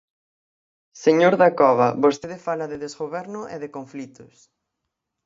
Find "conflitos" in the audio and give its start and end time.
3.77-4.35